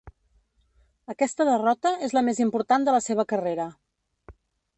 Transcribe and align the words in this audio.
Aquesta 1.13 1.47
derrota 1.49 1.91
és 2.09 2.15
la 2.19 2.25
més 2.31 2.41
important 2.47 2.89
de 2.89 2.97
la 2.97 3.03
seva 3.11 3.27
carrera. 3.35 3.71